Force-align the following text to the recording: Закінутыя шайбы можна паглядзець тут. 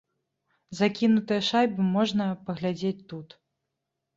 Закінутыя 0.79 1.41
шайбы 1.49 1.81
можна 1.97 2.25
паглядзець 2.49 2.97
тут. 3.13 3.37